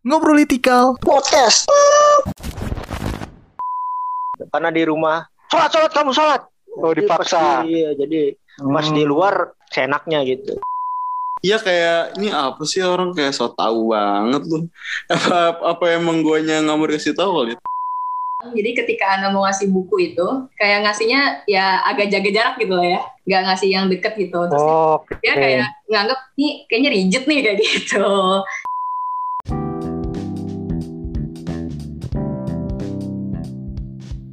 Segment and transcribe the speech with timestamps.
[0.00, 1.68] Ngobrolitikal podcast.
[4.48, 6.40] karena di rumah sholat sholat kamu sholat
[6.72, 7.36] Oh, Jadi dipaksa.
[7.36, 8.20] pas di- iya jadi
[8.64, 8.96] pas Hmm.
[8.96, 9.34] di luar
[9.68, 10.56] seenaknya gitu
[11.40, 14.68] Iya kayak ini apa sih orang kayak so tahu banget lu.
[15.08, 17.52] Apa apa emang guanya nggak mau dikasih tahu kali?
[18.50, 22.84] Jadi ketika Anda mau ngasih buku itu, kayak ngasihnya ya agak jaga jarak gitu lah
[22.86, 23.00] ya.
[23.24, 24.36] Nggak ngasih yang deket gitu.
[24.48, 25.16] Terus Oh, Oke.
[25.20, 28.04] dia kayak nganggap, nih kayaknya rigid nih kayak gitu.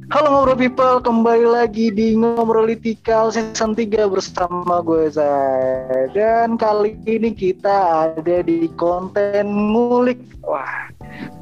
[0.08, 6.08] Halo ngobrol people, kembali lagi di Ngobrolitikal season 3 bersama gue Zai.
[6.16, 10.16] Dan kali ini kita ada di konten ngulik.
[10.40, 10.88] Wah,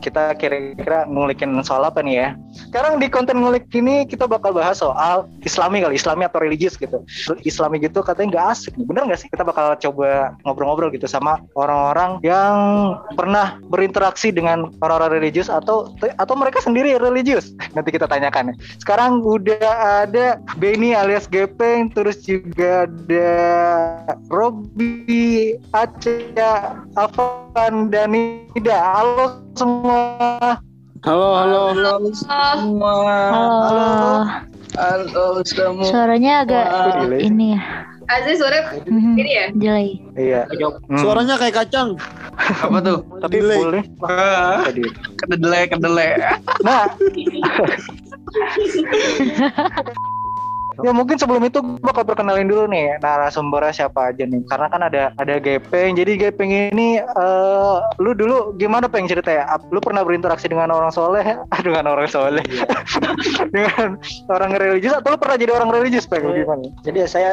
[0.00, 2.28] kita kira-kira ngulikin soal apa nih ya?
[2.54, 7.02] Sekarang di konten ngulik ini kita bakal bahas soal Islami kali, Islami atau religius gitu.
[7.42, 9.28] Islami gitu katanya nggak asik bener nggak sih?
[9.32, 12.56] Kita bakal coba ngobrol-ngobrol gitu sama orang-orang yang
[13.18, 17.52] pernah berinteraksi dengan orang-orang religius atau atau mereka sendiri religius.
[17.76, 18.54] Nanti kita tanyakan ya.
[18.78, 23.32] Sekarang udah ada Benny alias Gepeng, terus juga ada
[24.30, 28.76] Robby, Aca, Afan, dan Nida.
[28.76, 30.60] Halo semua.
[31.04, 32.92] Halo halo halo semua.
[33.32, 33.88] Halo.
[34.76, 35.88] Halo semua.
[35.88, 36.66] Suaranya agak
[37.08, 37.24] delay?
[37.24, 37.60] ini ya.
[38.06, 39.46] Azri sore Mhm, ini ya?
[39.56, 39.90] Jelek.
[40.14, 40.40] Iya.
[40.46, 41.00] Hmm.
[41.00, 41.96] Suaranya kayak kacang.
[42.36, 43.00] apa tuh?
[43.18, 43.82] tapi delay.
[44.62, 44.84] tadi.
[45.18, 46.08] Kedele, kedele.
[46.62, 46.86] Nah.
[50.76, 54.44] Ya mungkin sebelum itu gue bakal perkenalin dulu nih narasumbernya siapa aja nih.
[54.44, 55.96] Karena kan ada ada Gepeng.
[55.96, 59.48] Jadi Gepeng ini eh lu dulu gimana peng ceritanya?
[59.48, 61.24] Ap- lu pernah berinteraksi dengan orang soleh?
[61.64, 62.44] Dengan orang soleh.
[63.54, 63.96] Dengan
[64.28, 64.92] orang religius?
[64.92, 66.24] Atau lu pernah jadi orang religius peng?
[66.24, 66.44] Iya.
[66.44, 66.68] gimana?
[66.84, 67.30] Jadi ya saya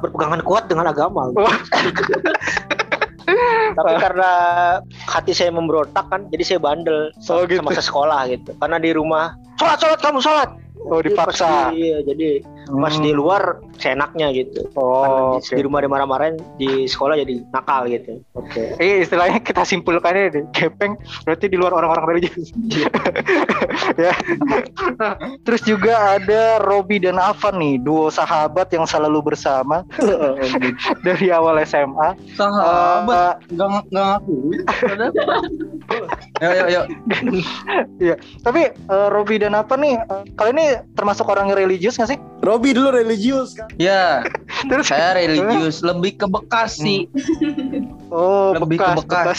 [0.00, 1.28] berpegangan kuat dengan agama.
[1.28, 1.44] Gitu.
[3.28, 3.76] Oh.
[3.76, 4.30] tapi karena
[5.04, 7.60] hati saya memberontak kan jadi saya bandel Oh, sama gitu.
[7.60, 8.56] semasa sekolah gitu.
[8.56, 10.48] Karena di rumah sholat sholat kamu sholat
[10.88, 12.28] oh Jadi pas dipaksa di- iya jadi
[12.74, 13.02] pas Hmm.
[13.02, 13.42] di luar
[13.78, 18.78] seenaknya gitu oh Karena di, di rumah dimarah-marahin di sekolah jadi nakal gitu Oke.
[18.78, 20.44] Eh istilahnya kita simpulkannya deh.
[20.54, 20.96] Gepeng
[21.26, 22.54] berarti di luar orang-orang religius.
[24.00, 24.14] ya.
[24.96, 29.82] Nah, Terus juga ada Robi dan Avan nih, duo sahabat yang selalu bersama
[31.06, 32.14] dari awal SMA.
[32.38, 34.36] Sahabat, Eh, nggak nggak ngaku.
[36.38, 36.86] Yuk, yuk,
[37.98, 38.18] yuk.
[38.44, 42.18] tapi eh, Robi dan Avan nih, eh, kalian ini termasuk orang yang religius nggak sih?
[42.42, 43.67] Robi dulu religius kan.
[43.76, 44.24] Ya,
[44.72, 44.88] Terus?
[44.88, 47.06] Saya religius, lebih ke Bekasi,
[48.08, 49.38] Oh, lebih bekas, ke bekas.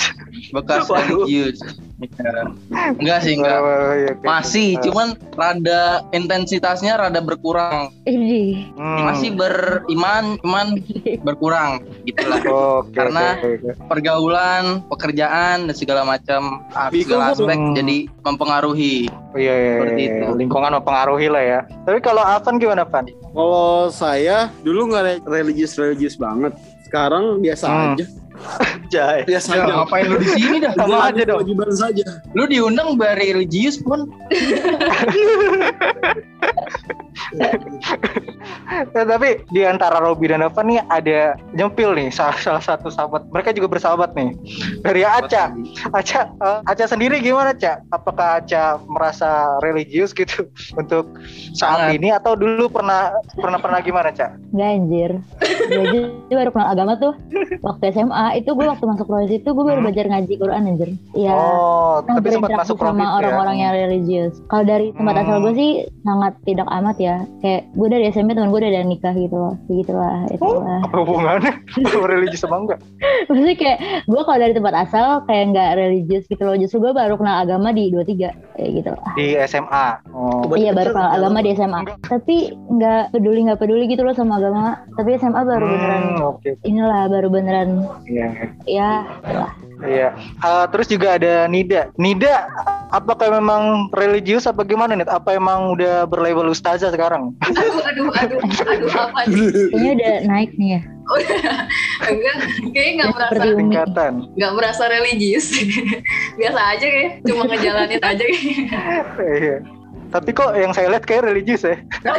[0.53, 1.57] bekas religius.
[1.99, 2.47] Ya.
[2.95, 3.59] Enggak sih, enggak.
[3.59, 4.23] Oh, iya, oke.
[4.23, 7.91] Masih, Eh, cuman rada intensitasnya rada berkurang.
[8.03, 8.71] Ini.
[8.71, 8.99] hmm.
[9.03, 10.67] Masih beriman, cuman
[11.27, 12.39] berkurang gitulah.
[12.79, 13.71] Oke, Karena- oke, oke.
[13.85, 17.75] Pergaulan, pekerjaan dan segala macam ah, segala aspek Hmm.
[17.75, 19.11] jadi mempengaruhi.
[19.29, 20.13] Oh, iya, iya, Seperti iya.
[20.15, 20.27] itu.
[20.37, 21.59] lingkungan mempengaruhi lah ya.
[21.83, 23.05] Tapi kalau Avan gimana, Van?
[23.29, 26.55] Kalau saya dulu nggak religius religius banget.
[26.81, 27.93] Sekarang biasa Hmm.
[27.93, 28.05] aja.
[28.89, 29.73] Jai Biasa Ya, aja.
[29.79, 30.73] ngapain lu di sini dah?
[30.73, 31.45] Sama aja dong.
[31.45, 32.05] Kewajiban saja.
[32.33, 34.09] Lu diundang dari religius pun
[37.31, 37.51] Ya,
[39.05, 41.19] tapi di antara Robi dan Evan nih ada
[41.51, 43.27] nyempil nih salah, salah satu sahabat.
[43.29, 44.33] Mereka juga bersahabat nih.
[44.79, 45.53] Dari Aca.
[45.91, 47.83] Aca, eh, Aca sendiri gimana, Aca?
[47.89, 49.29] Apakah Aca merasa
[49.59, 50.47] religius gitu
[50.81, 51.05] untuk
[51.53, 51.97] saat Sangat.
[51.97, 54.33] ini atau dulu pernah pernah pernah gimana, Aca?
[54.49, 55.11] Enggak anjir.
[55.69, 55.85] Gue
[56.25, 57.13] aja baru kenal agama tuh
[57.61, 58.25] waktu SMA.
[58.37, 59.85] Itu gue waktu masuk proyek itu gue baru Hmm.
[59.85, 60.89] belajar ngaji Quran anjir.
[61.13, 61.31] Iya.
[61.31, 63.09] Oh, Nah, tapi sempat masuk sama ya.
[63.17, 64.39] orang-orang yang religius.
[64.47, 65.23] Kalau dari tempat Hmm.
[65.23, 67.15] asal gue sih sangat tidak amat ya.
[67.39, 69.53] Kayak gue dari SMP teman gue udah ada nikah gitu loh.
[69.65, 70.79] Kayak gitulah, itulah.
[70.83, 71.53] Apa hubungannya?
[71.99, 72.79] religius apa enggak?
[73.29, 76.55] Maksudnya kayak gue kalau dari tempat asal kayak nggak religius gitu loh.
[76.55, 79.11] Justru gue baru kenal agama di 23 kayak gitu lah.
[79.13, 79.87] Di SMA.
[80.11, 80.43] Oh.
[80.53, 81.79] Iya baru kenal agama di SMA.
[82.01, 84.83] Tapi nggak peduli nggak peduli gitu loh sama agama.
[84.95, 86.49] Tapi SMA baru beneran Hmm, oke.
[86.63, 87.69] inilah baru beneran
[88.05, 88.27] Iya.
[88.65, 88.91] ya
[89.25, 89.51] lah.
[89.79, 90.11] Iya.
[90.17, 91.91] Eh, terus juga ada Nida.
[91.95, 92.51] Nida,
[92.91, 95.07] apakah memang religius apa gimana nih?
[95.07, 97.31] Apa emang udah berlabel ustazah sekarang?
[97.47, 99.47] Aduh, aduh, aduh, aduh, apa nih?
[99.71, 100.81] Kayaknya udah naik nih ya.
[102.05, 102.35] Enggak,
[102.69, 103.41] kayaknya nggak merasa.
[103.57, 104.13] Tingkatan.
[104.37, 105.47] nggak merasa religius.
[106.39, 109.05] Biasa aja kayak, cuma ngejalanin aja kayak.
[109.17, 109.57] Iya.
[110.09, 111.77] Tapi kok yang saya lihat kayak religius ya?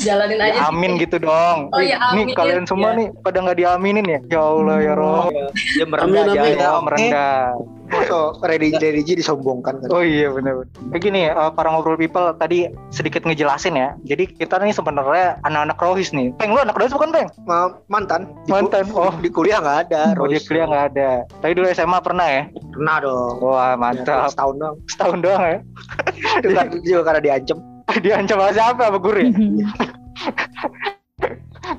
[0.00, 0.56] Jalanin aja.
[0.56, 1.68] Ya, amin gitu dong.
[1.70, 2.34] Oh, ya, Nih amin.
[2.34, 2.98] kalian semua Ya.
[3.04, 4.20] nih pada nggak diaminin ya?
[4.30, 5.28] Ya Allah ya Roh.
[5.52, 6.56] dia merendah Amin, aja amin.
[6.56, 6.68] ya.
[6.70, 7.40] Oh, merendah.
[7.90, 9.88] Masa religi religi disombongkan kan.
[9.90, 10.62] Oh iya benar.
[10.90, 13.98] Kayak gini ya, eh, para ngobrol people tadi sedikit ngejelasin ya.
[14.06, 16.30] Jadi kita nih sebenarnya anak-anak rohis nih.
[16.38, 17.26] Peng lu anak rohis bukan peng?
[17.44, 18.30] Ma- mantan.
[18.46, 18.86] Di, Mantan.
[18.94, 20.14] Oh, di kuliah nggak ada.
[20.14, 21.10] oh di kuliah nggak ada.
[21.42, 22.42] Tapi dulu SMA pernah ya?
[22.70, 23.34] Pernah dong.
[23.42, 24.30] Wah Ya, mantap.
[24.30, 24.74] setahun dong.
[24.86, 25.58] Setahun doang ya.
[26.42, 27.58] Itu kan juga karena diancam.
[28.04, 29.30] Diancam sama siapa sama guru ya?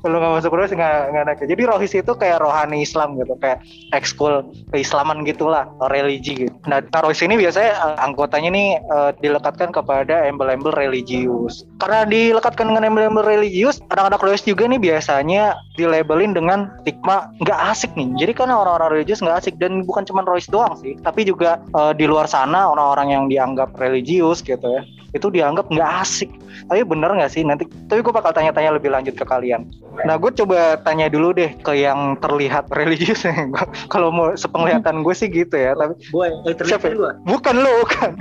[0.02, 1.40] Kalau nggak masuk rohis nggak nggak naik.
[1.46, 3.62] Jadi rohis itu kayak rohani Islam gitu, kayak
[3.94, 4.42] ekskul
[4.74, 6.56] keislaman gitulah, religi gitu.
[6.66, 11.70] Nah, nah, rohis ini biasanya eh, anggotanya nih eh, dilekatkan kepada embel-embel religius.
[11.78, 17.94] Karena dilekatkan dengan embel-embel religius, anak-anak rohis juga nih biasanya dilabelin dengan stigma nggak asik
[17.94, 18.10] nih.
[18.26, 21.94] Jadi kan orang-orang religius nggak asik dan bukan cuma rohis doang sih, tapi juga eh,
[21.94, 24.82] di luar sana orang-orang yang dianggap religius gitu ya,
[25.14, 26.34] itu dianggap nggak asik.
[26.68, 27.68] Tapi bener nggak sih nanti?
[27.68, 29.68] Tapi gue bakal tanya-tanya lebih lanjut ke kalian.
[30.02, 33.22] Nah, gue coba tanya dulu deh ke yang terlihat religius.
[33.24, 35.74] Gua- Kalau mau sepenglihatan gue sih gitu ya.
[35.74, 36.88] Tapi Gue yang terlihat Siapa?
[36.92, 37.12] gue.
[37.24, 38.12] bukan lo, bukan.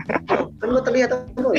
[0.58, 1.54] Kan gue terlihat gue.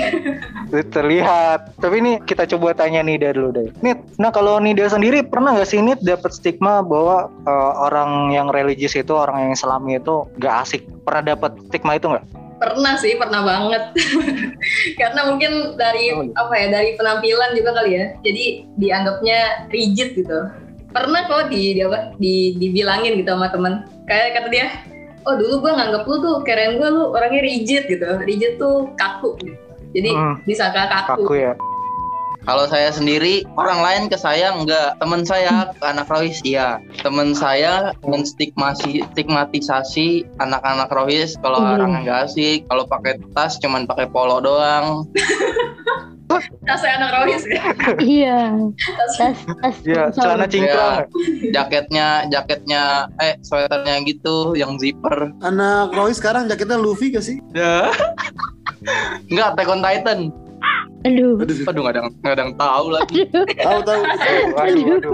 [0.91, 1.75] Terlihat.
[1.77, 3.67] Tapi ini kita coba tanya Nida dulu deh.
[3.79, 8.47] Nid, nah kalau Nida sendiri pernah nggak sih Nid dapat stigma bahwa eh, orang yang
[8.47, 10.81] religius itu, orang yang Islami itu nggak asik?
[11.01, 12.23] Pernah dapat stigma itu nggak?
[12.61, 13.83] Pernah sih, pernah banget.
[15.01, 16.33] Karena mungkin dari Oh, iya.
[16.37, 18.05] apa ya, dari penampilan juga kali ya.
[18.21, 18.43] Jadi
[18.77, 19.39] dianggapnya
[19.73, 20.39] rigid gitu.
[20.93, 23.89] Pernah kok di, di apa, di dibilangin gitu sama temen.
[24.05, 24.65] Kayak kata dia,
[25.25, 28.05] oh dulu gue nganggap lu tuh keren gue lu orangnya rigid gitu.
[28.21, 29.57] Rigid tuh kaku gitu.
[29.91, 30.35] Jadi Hmm.
[30.45, 31.25] disangka kaku.
[31.25, 31.53] Kaku ya.
[32.51, 34.99] Kalau saya sendiri, orang lain ke saya enggak.
[34.99, 36.83] Teman saya ke anak rohis iya.
[36.99, 41.79] Teman saya menstigmasi stigmatisasi anak-anak rohis kalau Hmm.
[41.79, 45.07] orang enggak asik, kalau pakai tas cuman pakai polo doang.
[46.67, 47.63] Tasnya anak rohis ya.
[47.99, 48.39] Iya.
[48.75, 49.75] Tas Tas tas.
[49.83, 51.07] Ya, celana cingkrang.
[51.07, 51.55] ya?
[51.55, 52.81] Jaketnya jaketnya
[53.19, 55.31] eh sweaternya gitu yang zipper.
[55.39, 57.39] Anak Roy sekarang jaketnya Luffy gak sih?
[57.51, 57.91] Ya.
[59.27, 60.19] Enggak, Attack on Titan.
[61.01, 61.41] Aduh.
[61.41, 63.21] Aduh, Aduh, nggak ada nggak ada yang tahu lagi.
[63.57, 64.01] tahu tahu.
[64.53, 65.13] Waduh.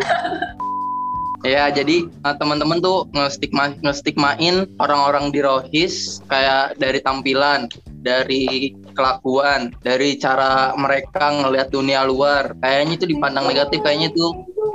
[1.45, 7.69] Ya, jadi uh, teman-teman tuh ngestigma ngestigmain orang-orang di Rohis kayak dari tampilan,
[8.01, 12.57] dari kelakuan, dari cara mereka ngelihat dunia luar.
[12.59, 14.25] Kayaknya itu dipandang negatif, kayaknya itu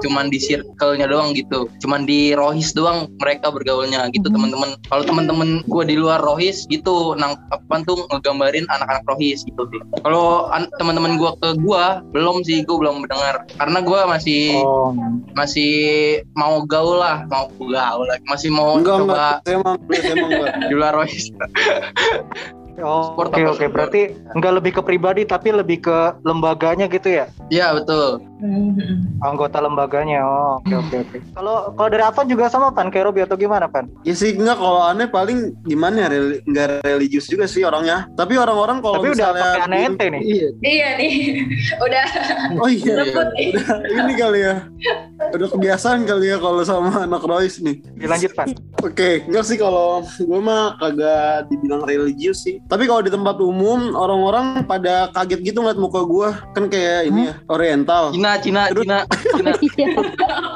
[0.02, 1.70] cuman di circle-nya doang gitu.
[1.78, 4.34] Cuman di Rohis doang mereka bergaulnya gitu, Mhm.
[4.34, 4.70] teman-teman.
[4.84, 9.80] Kalau teman-teman gue di luar Rohis gitu nang apa tuh ngegambarin anak-anak Rohis gitu sih.
[10.00, 14.90] Kalau an- teman-teman gue ke gue belum sih, gue belum mendengar karena gue masih Oh,
[15.32, 15.72] masih
[16.32, 19.36] mau gaul lah, mau gaul lagi, masih mau Enggak coba enggak.
[19.42, 20.54] Saya emang saya emang enggak.
[20.68, 21.26] di luar Rohis.
[22.74, 23.68] Oh, oke oke sport?
[23.70, 24.00] berarti
[24.32, 28.24] nggak lebih ke pribadi tapi lebih ke lembaganya gitu ya Iya betul.
[28.42, 29.06] Hmm.
[29.20, 33.22] anggota lembaganya oh oke oke oke kalau kalau dari Avan juga sama Pan kayak Robi
[33.22, 37.44] atau gimana Pan Ya sih enggak kalau aneh paling gimana ya reli- enggak religius juga
[37.44, 38.08] sih orangnya.
[38.12, 40.48] Tapi orang-orang kalau tapi udah pakai aneh ente nih Iya.
[40.60, 41.12] Iya nih,
[41.86, 42.04] udah
[42.56, 42.94] Oh iya.
[43.30, 43.50] nih.
[43.52, 44.54] Udah ini kali ya.
[45.30, 47.78] Udah kebiasaan kali ya kalau sama anak Royce nih.
[47.94, 48.48] dilanjut Pan
[48.82, 52.58] Oke, enggak sih kalau gue mah kagak dibilang religius sih.
[52.70, 57.28] Tapi kalau di tempat umum orang-orang pada kaget gitu ngeliat muka gue kan kayak ini
[57.28, 58.12] ya Oriental.
[58.16, 58.98] Cina, Cina, Terus- Cina,
[59.36, 59.50] Cina.
[59.60, 59.86] Iya.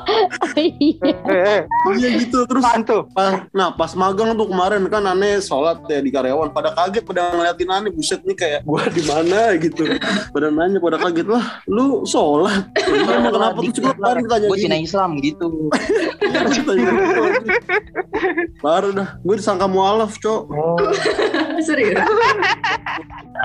[0.56, 1.12] Iya.
[1.28, 1.60] eh, eh
[1.92, 2.64] Iya gitu terus
[3.12, 7.36] pas, nah pas magang tuh kemarin kan aneh sholat ya di karyawan pada kaget pada
[7.36, 9.84] ngeliatin aneh buset nih kayak gua di mana gitu
[10.32, 14.58] pada nanya pada kaget lah lu sholat Lu emang kenapa tuh coba kemarin ditanya Gue
[14.58, 15.48] Cina gini Islam gitu.
[18.64, 20.80] baru dah gue disangka mualaf cok oh,
[21.66, 21.95] Serius.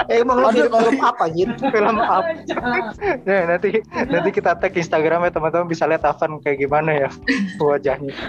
[0.08, 1.48] Eh, emang Ada film film apa anjir?
[1.76, 2.32] film apa?
[3.28, 3.70] Ya, nanti
[4.08, 5.68] nanti kita tag Instagramnya teman-teman.
[5.68, 7.10] Bisa lihat Avan kayak gimana ya
[7.60, 8.14] wajahnya.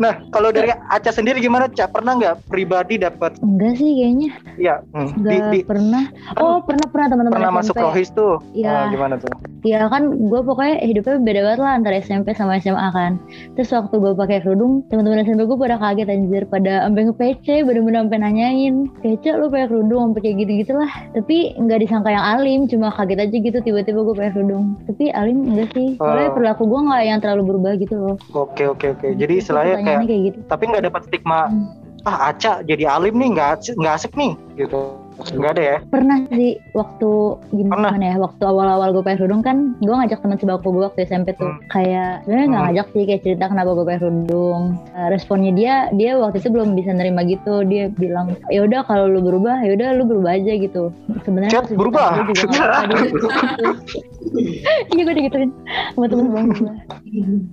[0.00, 1.84] Nah kalau dari Aca sendiri gimana Ca?
[1.88, 4.30] Pernah nggak pribadi dapat Enggak sih kayaknya.
[4.56, 6.08] ya hmm, di, pernah.
[6.40, 7.36] Oh, pernah pernah teman-teman.
[7.36, 7.60] pernah SMP.
[7.60, 8.40] masuk rohis tuh.
[8.56, 8.72] Iya.
[8.72, 9.28] Oh, gimana tuh?
[9.64, 13.20] Ya kan gue pokoknya hidupnya beda banget lah antara SMP sama SMA kan.
[13.56, 18.08] Terus waktu gue pakai kerudung, teman-teman SMP gue pada kaget anjir, pada sampai nge-PC, bener-bener
[18.08, 20.90] sampai nanyain, kece lu pakai kerudung sampai kayak gitu-gitu lah.
[21.10, 24.76] Tapi nggak disangka yang alim, cuma kaget aja gitu tiba-tiba gue pakai kerudung.
[24.84, 26.34] Tapi alim enggak sih, soalnya Oh.
[26.34, 28.16] perilaku gue nggak yang terlalu berubah gitu loh.
[28.32, 30.38] oke oke oke jadi Itu istilahnya kayak pertanyaannya kayak gitu.
[30.46, 31.66] tapi nggak dapat stigma Hmm.
[32.04, 34.78] ah Aca jadi alim nih nggak nggak asik nih gitu
[35.14, 35.76] Enggak ada ya?
[35.86, 37.10] Pernah sih waktu
[37.50, 37.94] gimana Pernah?
[38.02, 41.46] ya waktu awal-awal gue pakai kerudung kan gue ngajak teman sebangku gue waktu SMP tuh
[41.46, 41.60] Hmm.
[41.68, 42.68] kayak sebenarnya nggak Hmm.
[42.68, 46.72] ngajak sih kayak cerita kenapa gue pakai kerudung Eh, responnya dia dia waktu itu belum
[46.72, 50.52] bisa nerima gitu dia bilang ya udah kalau lu berubah ya udah lu berubah aja
[50.52, 50.90] gitu
[51.20, 52.08] sebenarnya berubah.
[52.20, 53.26] gue juga gitu.
[54.90, 55.50] iya gue digituin
[55.92, 56.74] sama temen gue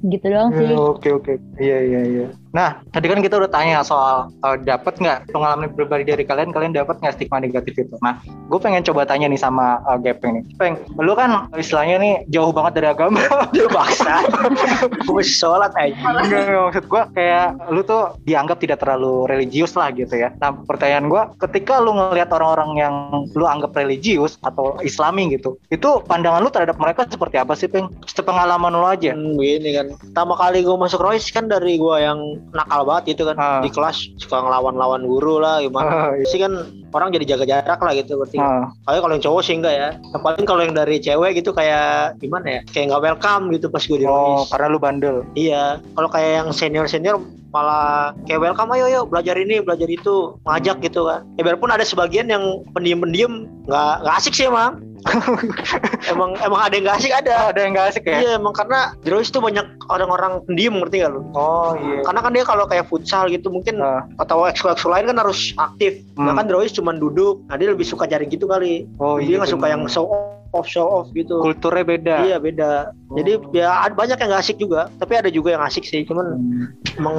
[0.10, 1.34] gitu doang sih Hmm, Oke oke.
[1.58, 2.26] Iya iya iya.
[2.52, 6.74] Nah tadi kan kita udah tanya soal uh, dapat nggak pengalaman pribadi dari kalian, kalian
[6.74, 7.96] dapat nggak stigma negatif itu?
[8.00, 10.44] Nah, gue pengen coba tanya nih sama uh, Gepeng nih.
[10.56, 13.20] Peng, lu kan istilahnya nih jauh banget dari agama.
[13.56, 14.24] Dia baksa.
[15.10, 15.92] Gue sholat aja.
[15.92, 20.32] Enggak, enggak, maksud gue kayak lu tuh dianggap tidak terlalu religius lah gitu ya.
[20.40, 22.96] Nah pertanyaan gue, ketika lu ngelihat orang-orang yang
[23.36, 27.92] lu anggap religius atau islami gitu, itu pandangan lu terhadap mereka seperti apa sih Peng?
[28.08, 29.12] Sepengalaman lu aja.
[29.12, 29.88] Hmm, begini kan.
[30.00, 32.20] Pertama kali gue masuk Royce kan dari gue yang
[32.56, 33.36] nakal banget gitu kan.
[33.42, 33.60] Ah.
[33.60, 35.90] Di kelas suka ngelawan-lawan guru lah gimana.
[35.90, 36.26] Ah, iya.
[36.30, 38.38] Sih kan orang jadi jaga jarak lah gitu berarti.
[38.86, 39.90] Kayak kalau yang cowok sih enggak ya.
[40.12, 42.62] Yang paling kalau yang dari cewek gitu kayak gimana ya?
[42.70, 45.16] Kayak nggak welcome gitu pas gue di oh, karena lu bandel.
[45.34, 47.18] Iya, kalau kayak yang senior-senior
[47.52, 51.28] malah kayak welcome ayo ayo belajar ini belajar itu ngajak gitu kan.
[51.36, 54.80] Ya biarpun ada sebagian yang pendiam-pendiam nggak nggak asik sih emang.
[56.12, 57.52] emang emang ada yang nggak asik ada.
[57.52, 58.18] ada yang gak asik ya?
[58.22, 61.22] Iya emang karena Jerois itu banyak orang-orang pendiam ngerti gak lu?
[61.34, 62.02] Oh iya.
[62.06, 64.06] Karena kan dia kalau kayak futsal gitu mungkin Ah.
[64.22, 66.02] atau ekskul-ekskul lain kan harus aktif.
[66.16, 66.30] Hmm.
[66.30, 67.42] Nah kan Jerois cuma duduk.
[67.50, 68.86] Nah dia lebih suka jaring gitu kali.
[69.02, 69.38] Oh dia iya.
[69.42, 70.08] nggak suka yang show
[70.52, 71.40] off show off gitu.
[71.40, 72.16] kulturnya beda.
[72.24, 72.72] Iya beda.
[73.12, 73.52] Jadi Oh.
[73.52, 74.88] ya ada banyak yang gak asik juga.
[74.94, 76.04] Tapi ada juga yang asik sih.
[76.04, 76.68] Cuman Hmm.
[76.96, 77.16] emang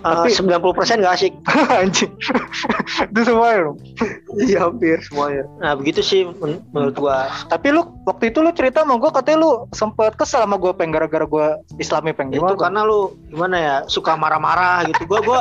[0.00, 1.32] Tapi- uh, 90% gak asik.
[1.74, 2.12] Anjing.
[3.10, 3.62] Itu semua ya.
[4.36, 5.44] Iya hampir semuanya.
[5.58, 7.28] Nah begitu sih men- menurut gua.
[7.46, 10.90] Tapi lu waktu itu lu cerita sama gue katanya lu sempet kesel sama gue peng
[10.90, 11.46] gara-gara gue
[11.78, 12.28] islami peng.
[12.28, 12.56] Itu Gimana?
[12.58, 15.04] karena lu gimana ya suka marah-marah gitu.
[15.06, 15.40] Gua gua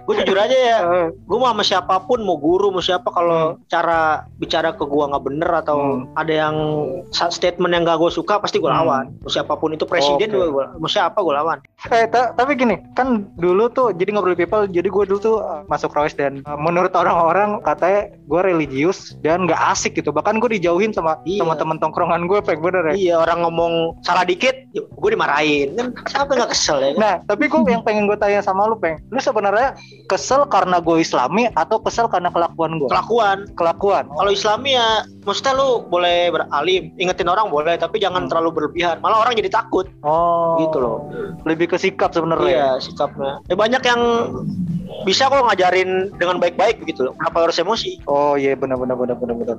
[0.00, 0.78] gua jujur aja ya.
[0.90, 4.00] Eh, Gua mau sama siapa pun mau guru mau siapa kalau cara
[4.36, 6.08] bicara ke gua nggak bener atau Hmm.
[6.14, 6.56] ada yang
[7.12, 8.78] statement yang gak gue suka pasti gua Hmm.
[8.80, 9.04] lawan.
[9.20, 11.58] Mau siapa pun itu presiden gua, mau siapa gua lawan.
[11.86, 15.60] Eh, ta- tapi gini, kan dulu tuh jadi ngobrol people, jadi gue dulu tuh uh,
[15.66, 20.08] masuk Royce dan uh, menurut orang-orang katanya gue religius dan gak asik gitu.
[20.08, 21.42] Bahkan gue dijauhin sama Iya.
[21.42, 22.94] sama teman tongkrongan gue, peng bener ya.
[22.94, 26.90] Iya orang ngomong salah dikit, gue dimarahin kan siapa gak kesel ya?
[26.92, 26.96] kan?
[26.96, 30.96] Nah, tapi gue yang pengen gue tanya sama lu, peng, lu sebenarnya kesel karena gue
[30.96, 32.88] islami atau kesel karena kelakuan gue?
[32.88, 33.44] Kelakuan.
[33.52, 34.06] Kelakuan.
[34.08, 38.30] Kalau Islami ya, maksudnya lu boleh beralim, ingetin orang boleh, tapi jangan Hmm.
[38.30, 39.02] terlalu berlebihan.
[39.02, 40.98] Malah orang jadi takut, Oh, gitu loh.
[41.44, 42.48] Lebih ke sikap sebenarnya.
[42.48, 43.42] Iya sikapnya.
[43.50, 44.00] Ya banyak yang
[45.04, 47.14] bisa kok ngajarin dengan baik-baik begitu loh.
[47.18, 48.02] Kenapa harus emosi?
[48.06, 49.58] Oh iya benar benar benar benar benar.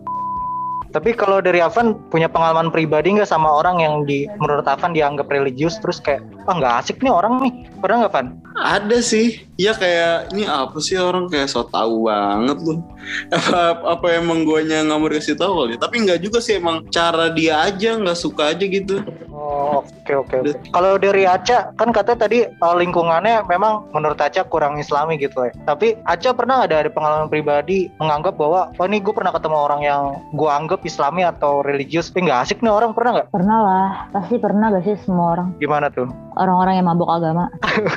[0.91, 5.31] Tapi kalau dari Avan punya pengalaman pribadi nggak sama orang yang di menurut Avan dianggap
[5.31, 6.19] religius terus kayak
[6.51, 8.27] ah nggak asik nih orang nih pernah nggak Van?
[8.55, 9.47] Ada sih.
[9.55, 12.81] Ya kayak ini apa sih orang kayak so tahu banget lu.
[13.33, 15.73] Apa apa emang guanya nggak mau dikasih tahu kali.
[15.73, 15.79] ya?
[15.81, 19.01] Tapi nggak juga sih emang cara dia aja nggak suka aja gitu.
[19.33, 20.35] Oh oke oke.
[20.37, 20.53] oke.
[20.69, 25.53] Kalau dari Aca kan katanya tadi uh, lingkungannya memang menurut Aca kurang Islami gitu ya.
[25.65, 29.81] Tapi Aca pernah ada, ada pengalaman pribadi menganggap bahwa oh ini gue pernah ketemu orang
[29.81, 30.01] yang
[30.37, 33.29] gue anggap Islami atau religius, eh nggak asik nih orang pernah nggak?
[33.31, 36.05] pernah lah pasti pernah gak sih semua orang Gimana tuh?
[36.35, 37.47] orang-orang yang mabuk agama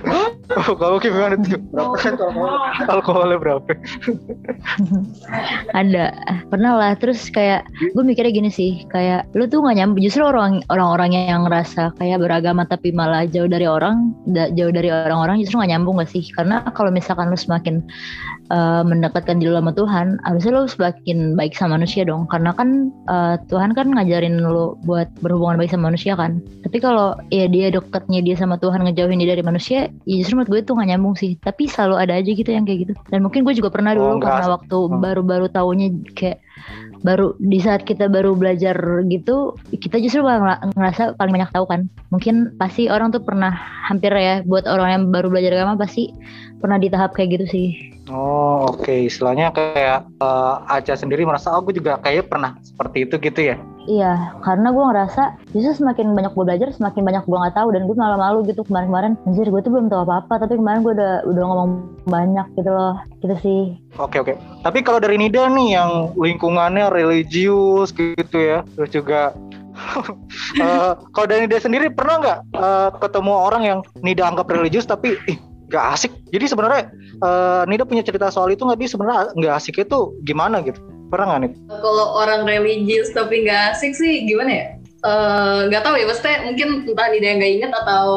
[0.53, 1.57] Oh, kamu gimana tuh?
[1.73, 2.29] Berapa persen tuh?
[2.93, 3.65] Alkoholnya berapa?
[5.81, 6.13] ada
[6.53, 7.65] pernah lah terus kayak
[7.97, 12.21] gue mikirnya gini sih kayak lu tuh gak nyampe justru orang orang-orang yang ngerasa kayak
[12.21, 16.25] beragama tapi malah jauh dari orang da- jauh dari orang-orang justru gak nyambung gak sih
[16.37, 17.81] karena kalau misalkan lu semakin
[18.53, 22.29] uh, mendekatkan diri sama Tuhan harusnya lu semakin baik sama manusia dong.
[22.29, 26.43] Karena kan uh, Tuhan kan ngajarin lu buat berhubungan baik sama manusia kan.
[26.65, 30.51] Tapi kalau ya dia dekatnya dia sama Tuhan ngejauhin dia dari manusia ya justru menurut
[30.51, 31.37] gue tuh gak nyambung sih.
[31.41, 32.93] Tapi selalu ada aja gitu yang kayak gitu.
[33.09, 35.01] Dan mungkin gue juga pernah Oh, dulu nggak karena waktu Hmm.
[35.01, 36.39] baru-baru tahunya kayak
[37.05, 38.73] baru di saat kita baru belajar
[39.13, 41.85] gitu kita justru ngerasa paling banyak tahu kan.
[42.09, 43.53] Mungkin pasti orang tuh pernah
[43.85, 46.09] hampir ya buat orang yang baru belajar agama pasti
[46.65, 51.65] pernah di tahap kayak gitu sih Oh oke, istilahnya kayak uh, Aca sendiri merasa oh
[51.65, 53.57] gue juga kayaknya pernah seperti itu gitu ya?
[53.89, 55.23] Iya, karena gue ngerasa
[55.57, 58.61] justru semakin banyak gue belajar, semakin banyak gue nggak tahu dan gue malah malu gitu
[58.65, 59.17] kemarin-kemarin.
[59.25, 61.71] Anjir, gue tuh belum tahu apa-apa, tapi kemarin gue udah udah ngomong
[62.05, 63.63] banyak gitu loh, gitu sih.
[63.97, 64.37] Oke oke.
[64.61, 69.33] Tapi kalau dari Nida nih yang lingkungannya religius gitu ya, terus juga
[70.61, 75.17] eh, kalau dari Nida sendiri pernah nggak eh, ketemu orang yang Nida anggap religius tapi
[75.25, 75.41] ih
[75.75, 76.13] nggak asik.
[76.31, 76.83] Jadi sebenarnya
[77.19, 78.79] eh, Nida punya cerita soal itu nggak?
[78.79, 80.79] Dia sebenarnya nggak asik itu gimana gitu?
[81.11, 81.53] Pernah nggak nih?
[81.83, 84.67] Kalau orang religius tapi nggak asik sih gimana ya?
[85.05, 88.09] Eh, nggak tahu ya, maksudnya mungkin entah dia yang nggak inget atau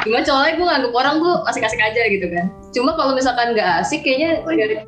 [0.00, 2.46] gimana soalnya gue nganggep orang tuh asik-asik aja gitu kan.
[2.70, 4.38] Cuma kalau misalkan nggak asik kayaknya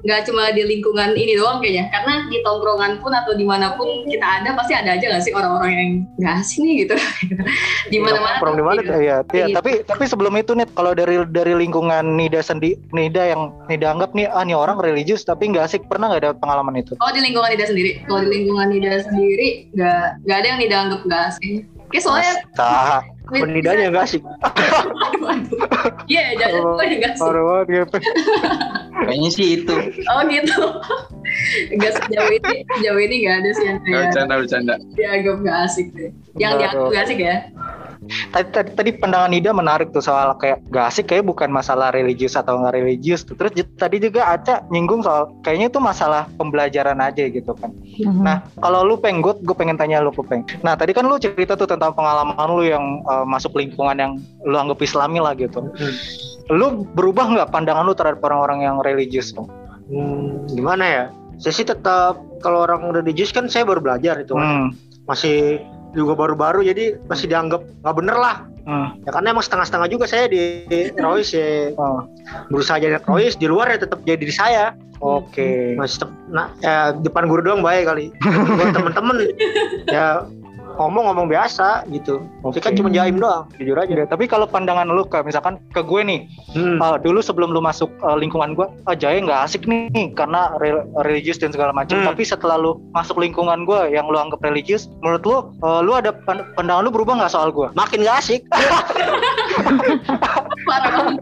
[0.06, 1.90] nggak- cuma di lingkungan ini doang kayaknya.
[1.90, 5.34] Karena di tongkrongan pun atau di mana pun kita ada pasti ada aja nggak sih
[5.34, 6.94] orang-orang yang nggak asik nih gitu.
[7.92, 8.38] di mana-mana.
[8.38, 9.50] Nongkrong di mana iya Gitu.
[9.52, 14.14] tapi tapi sebelum itu nih kalau dari dari lingkungan Nida sendi Nida yang Nida anggap
[14.14, 17.18] nih ah nih orang religius tapi nggak asik pernah nggak ada pengalaman itu Oh di
[17.18, 17.98] lingkungan Nida sendiri.
[18.06, 21.64] Kalau di lingkungan Nida sendiri nggak nggak ada yang Nida anggap nggak asik.
[21.88, 24.22] Kayak soalnya Tah, Penidanya enggak asik.
[24.22, 25.58] aduh aduh.
[26.06, 27.22] Iya jangan gue nggak asik.
[27.24, 27.96] parah banget gitu.
[29.02, 29.74] Kayaknya sih itu.
[30.08, 30.62] Oh gitu.
[31.74, 34.74] Gak sejauh ini, sejauh ini gak ada sih yang kayak Bercanda bercanda.
[34.94, 36.10] dianggap gak asik deh.
[36.38, 37.36] Yang dianggap gak asik ya.
[38.02, 42.34] Tadi, tadi, tadi pandangan Nida menarik tuh soal kayak gak asik kayak bukan masalah religius
[42.34, 43.38] atau nggak religius tuh.
[43.38, 47.70] Terus tadi juga Aca nyinggung soal kayaknya itu masalah pembelajaran aja gitu kan.
[48.02, 48.22] Mhm.
[48.26, 50.42] Nah, kalau lu peng, gue, gue pengen tanya lu peng.
[50.66, 54.58] Nah, tadi kan lu cerita tuh tentang pengalaman lu yang uh, masuk lingkungan yang lu
[54.58, 55.62] anggap islami lah gitu.
[56.50, 59.30] Lu berubah nggak pandangan lu terhadap orang-orang yang religius?
[59.30, 59.46] Bang?
[59.86, 61.04] Hmm, gimana ya?
[61.38, 64.46] Saya sih tetap kalau orang religius kan saya baru belajar itu kan.
[64.46, 64.66] Hmm.
[65.06, 68.36] Masih juga baru-baru jadi masih dianggap nggak bener lah.
[68.62, 68.94] Hmm.
[69.02, 72.06] Ya karena emang setengah-setengah juga saya di Rois ya Oh,
[72.48, 74.74] berusaha jadi Rois di luar ya tetap jadi diri saya.
[75.02, 75.74] Oke.
[75.74, 78.14] Masih tetap nah ya depan guru doang baik kali.
[78.22, 79.16] Buat temen-temen
[79.90, 80.24] ya
[80.82, 82.22] ngomong-ngomong biasa gitu.
[82.50, 83.92] Saya kan cuma jaim doang, jujur aja.
[83.92, 86.20] Ya, tapi kalau pandangan lu ke misalkan ke gue nih,
[86.52, 86.76] Hmm.
[86.82, 90.84] uh, dulu sebelum lu masuk uh, lingkungan gue, ah Jaya nggak asik nih karena re-
[91.00, 92.02] religius dan segala macam.
[92.02, 92.12] Hmm.
[92.12, 96.12] Tapi setelah lu masuk lingkungan gue yang lu anggap religius, menurut lu, uh, lu ada
[96.12, 97.70] pan- pandangan lu berubah nggak soal gue?
[97.72, 98.42] Makin gak asik.
[100.68, 101.14] Parah.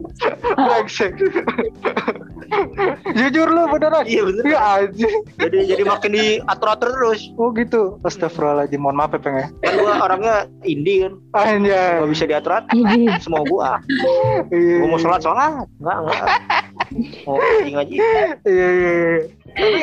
[3.15, 4.05] Jujur lu beneran?
[4.07, 4.43] Iya bener.
[4.47, 5.09] Iya aja.
[5.39, 7.21] Jadi jadi makin diatur-atur terus.
[7.39, 7.99] Oh gitu.
[8.03, 8.81] Astagfirullahaladzim.
[8.83, 9.47] Mohon maaf ya Peng ya.
[9.63, 11.13] Kan gua orangnya indie kan.
[11.37, 12.03] Anjay.
[12.03, 12.75] Gak bisa diatur-atur.
[12.75, 13.71] Ih, Semua gua.
[14.51, 14.77] Iya.
[14.83, 15.67] Gua mau sholat sholat.
[15.79, 16.27] Enggak enggak.
[17.27, 17.95] Mau ngaji ngaji.
[18.47, 18.93] Iya iya.
[18.99, 19.19] iya.
[19.55, 19.81] Tapi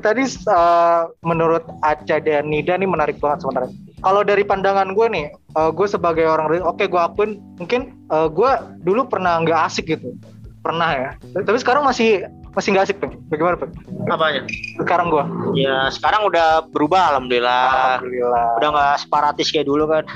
[0.00, 3.72] tadi uh, menurut Aca dan Nida nih menarik banget sebenarnya.
[4.04, 8.52] Kalau dari pandangan gue nih, uh, gue sebagai orang oke gue akuin mungkin uh, gue
[8.84, 10.12] dulu pernah nggak asik gitu,
[10.64, 11.10] pernah ya.
[11.36, 13.12] Tapi sekarang masih masih nggak asik Peng.
[13.28, 13.72] Bagaimana Peng?
[14.08, 14.42] Apanya?
[14.80, 15.24] Sekarang gue.
[15.54, 18.00] Ya sekarang udah berubah alhamdulillah.
[18.00, 18.46] Alhamdulillah.
[18.56, 20.08] Udah nggak separatis kayak dulu kan.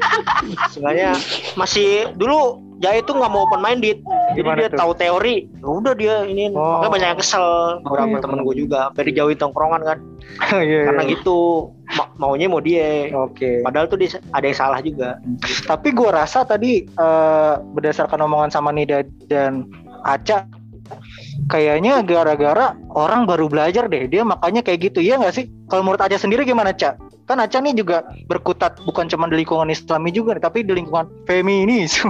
[0.72, 1.12] Sebenarnya
[1.54, 4.02] masih dulu Jaya itu nggak mau open minded.
[4.34, 4.78] Jadi Gimana dia tuh?
[4.82, 5.46] tahu teori.
[5.54, 6.82] Ya udah dia ini Oh.
[6.82, 7.46] makanya banyak yang kesel.
[7.78, 8.22] Beberapa Oke.
[8.26, 8.80] temen gue juga.
[8.90, 9.98] Dari jauhin tongkrongan kan.
[10.58, 11.12] Iya, Karena iya.
[11.14, 11.38] gitu
[11.94, 13.06] ma- maunya mau dia.
[13.14, 13.62] Oke.
[13.62, 15.22] Padahal tuh dia ada yang salah juga.
[15.62, 19.62] Tapi gue rasa tadi eh, berdasarkan omongan sama Nida dan
[20.02, 20.46] Aca,
[21.48, 24.06] kayaknya gara-gara orang baru belajar deh.
[24.08, 25.46] Dia makanya kayak gitu, iya nggak sih?
[25.70, 26.98] Kalau menurut Aca sendiri gimana, Ca?
[27.22, 31.06] Kan Aca nih juga berkutat bukan cuma di lingkungan Islami juga, nih, tapi di lingkungan
[31.24, 32.02] feminis.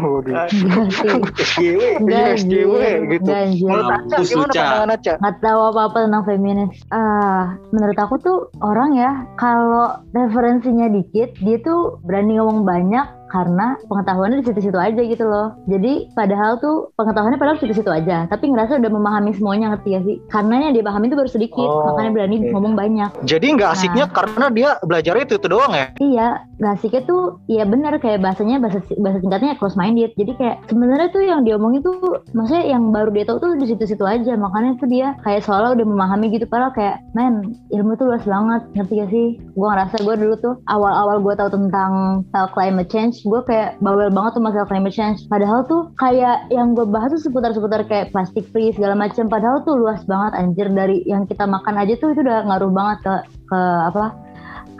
[2.43, 2.75] SJW.
[3.13, 3.31] Gitu.
[3.63, 5.15] Menurut Aca gimana pandangan Aca?
[5.21, 6.71] nggak tahu apa-apa tentang feminis.
[6.91, 13.81] Ah, menurut aku tuh orang ya kalau referensinya dikit, dia tuh berani ngomong banyak karena
[13.89, 15.57] pengetahuannya di situ-situ aja gitu loh.
[15.65, 20.17] Jadi padahal tuh pengetahuannya padahal situ-situ aja, tapi ngerasa udah memahami semuanya ngerti gak sih?
[20.29, 22.51] Karena yang dia pahami itu baru sedikit, Oh, makanya berani oke.
[22.53, 23.11] ngomong banyak.
[23.25, 25.87] Jadi nggak asiknya karena dia belajarnya itu, itu doang ya?
[25.97, 26.29] Iya,
[26.61, 30.13] gak asiknya tuh ya benar kayak bahasanya bahasa bahasa singkatnya close minded.
[30.21, 34.05] Jadi kayak sebenarnya tuh yang diomongin tuh maksudnya yang baru dia tahu tuh di situ-situ
[34.05, 34.37] aja.
[34.37, 38.63] Makanya tuh dia kayak seolah udah memahami gitu padahal kayak men ilmu tuh luas banget.
[38.77, 39.27] Ngerti gak sih?
[39.57, 41.93] Gua ngerasa gue dulu tuh awal-awal gue tahu tentang
[42.29, 45.25] tentang climate change, gue kayak bawel banget tuh masalah climate change.
[45.27, 49.31] Padahal tuh kayak yang gue bahas tuh seputar-seputar kayak plastic free segala macam.
[49.31, 52.99] Padahal tuh luas banget anjir dari yang kita makan aja tuh itu udah ngaruh banget
[53.07, 53.15] ke
[53.51, 54.05] ke apa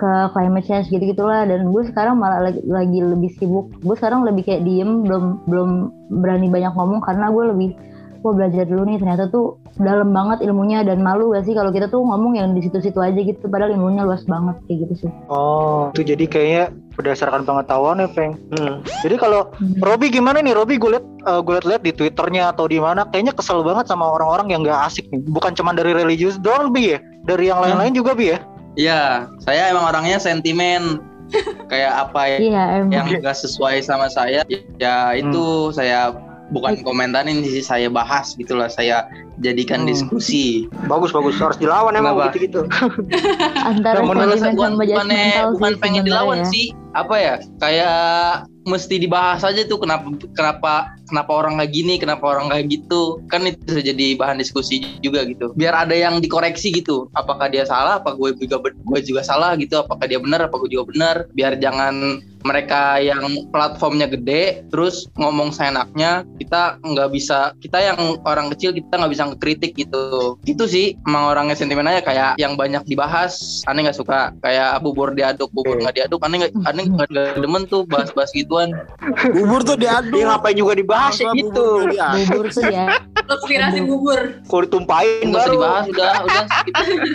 [0.03, 4.27] ke climate change gitu gitulah dan gue sekarang malah lagi, lagi lebih sibuk gue sekarang
[4.27, 5.71] lebih kayak diem belum belum
[6.25, 7.71] berani banyak ngomong karena gue lebih
[8.23, 11.91] gue belajar dulu nih ternyata tuh dalam banget ilmunya dan malu gak sih kalau kita
[11.91, 15.89] tuh ngomong yang di situ-situ aja gitu padahal ilmunya luas banget kayak gitu sih Oh,
[15.97, 18.37] itu jadi kayaknya berdasarkan pengetahuan ya, Peng.
[18.53, 18.85] Hmm.
[19.01, 19.49] Jadi kalau
[19.81, 20.53] Robi gimana nih?
[20.53, 24.13] Robi gue liat eh, gue liat-liat di twitternya atau di mana, kayaknya kesel banget sama
[24.13, 25.25] orang-orang yang nggak asik nih.
[25.25, 28.39] Bukan cuma dari religius doang bi ya, dari yang lain-lain juga bi ya.
[28.77, 29.01] Iya,
[29.41, 31.01] saya emang orangnya sentimen.
[31.73, 34.45] Kayak apa ya iya yang enggak sesuai sama saya,
[34.77, 36.13] ya itu saya
[36.53, 39.09] bukan komentarin sih, saya bahas gitu lah, saya
[39.41, 39.89] jadikan Hmm.
[39.89, 40.69] diskusi.
[40.87, 42.61] Bagus bagus harus dilawan emang gitu gitu.
[43.73, 44.73] antara Bukan, bukan,
[45.57, 46.49] bukan sih pengen dilawan ya.
[46.53, 52.25] sih, apa ya kayak mesti dibahas aja tuh kenapa kenapa kenapa orang kayak gini kenapa
[52.25, 53.21] orang kayak gitu.
[53.29, 55.53] Kan itu bisa jadi bahan diskusi juga gitu.
[55.59, 57.11] Biar ada yang dikoreksi gitu.
[57.13, 59.77] Apakah dia salah apa gue juga gue juga salah gitu.
[59.77, 61.17] Apakah dia benar apa gue juga benar.
[61.35, 63.23] Biar jangan mereka yang
[63.55, 69.25] platformnya gede terus ngomong seenaknya kita nggak bisa kita yang orang kecil kita nggak bisa
[69.31, 70.39] ngekritik gitu.
[70.43, 74.35] Gitu sih emang orangnya sentimen aja kayak yang banyak dibahas aneh nggak suka.
[74.43, 78.75] Kayak bubur diaduk bubur nggak diaduk aneh nggak aneh nggak demen tuh bahas-bahas gituan.
[79.33, 80.15] Bubur tuh diaduk.
[80.15, 81.31] Dia ngapain juga dibahas ya?
[81.35, 81.87] Gitu.
[81.87, 82.99] bubur tuh ya.
[83.29, 84.21] Konspirasi bubur.
[84.47, 86.45] Kalau ditumpahin nggak usah dibahas udah udah.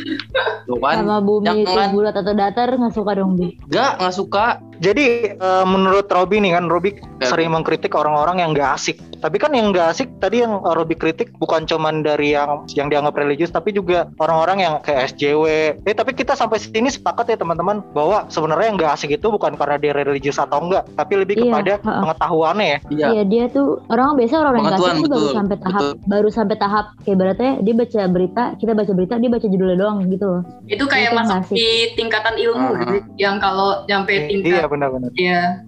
[0.08, 0.76] Gitu.
[0.78, 3.58] sama bumi bulat atau datar nggak suka dong bi.
[3.70, 4.46] Nggak nggak suka
[4.80, 7.34] Jadi eh, menurut Robi nih kan Robi Ya.
[7.34, 9.02] sering mengkritik orang-orang yang gak asik.
[9.18, 12.88] Tapi kan yang gak asik tadi yang eh, Robi kritik bukan cuman dari yang yang
[12.88, 15.44] dianggap religius tapi juga orang-orang yang kayak SJW.
[15.82, 19.56] Eh tapi kita sampai sini sepakat ya teman-teman bahwa sebenarnya yang gak asik itu bukan
[19.56, 22.02] karena dia religius atau enggak, tapi lebih Iya, kepada ha-ha.
[22.04, 22.78] pengetahuannya ya.
[22.88, 25.58] iya Iya dia tuh orang biasa orang yang nggak Pengetahuan, asik tuh baru betul, sampai
[25.58, 25.94] tahap betul.
[26.06, 29.98] baru sampai tahap kayak ibaratnya dia baca berita kita baca berita dia baca judulnya doang
[30.06, 32.78] gitu loh Itu kayak Itu masuk di tingkatan ilmu Ah.
[32.80, 32.96] gitu.
[33.18, 35.12] Yang kalau nyampe Iya benar-benar.
[35.16, 35.64] ya.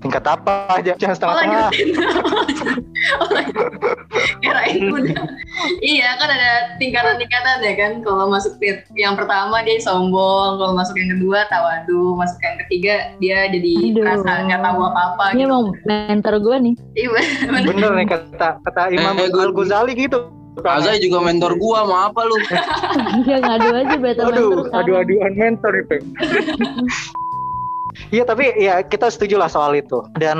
[0.00, 0.96] Tingkat apa aja?
[0.96, 1.60] Jangan Oh setengah-setengah.
[1.68, 1.88] lanjutin.
[3.20, 3.68] oh, lanjutin.
[4.40, 5.16] Kirain udah.
[5.84, 7.92] iya kan ada tingkatan-tingkatan ya kan.
[8.00, 8.56] Kalau masuk
[8.96, 14.00] yang pertama dia sombong, kalau masuk yang kedua tawadu, masuk yang ketiga dia jadi Aduh.
[14.00, 15.46] merasa nggak tahu apa-apa ini gitu.
[15.46, 17.60] emang mentor gue nih Iya bener.
[17.68, 20.18] Bener nih kata kata Imam Eh, Al Ghazali gitu.
[20.60, 22.36] Azai juga mentor gua mau apa lu
[23.24, 24.80] dia ngadu aja better mentor Aduh, sekarang.
[24.80, 25.96] adu-aduan mentor itu.
[28.10, 30.38] Iya tapi ya kita setuju lah soal itu dan